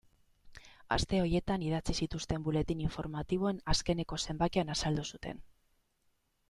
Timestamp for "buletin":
2.49-2.83